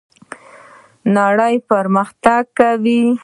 نړۍ 1.15 1.55
پرمختګ 1.69 2.33
کوي 2.57 3.01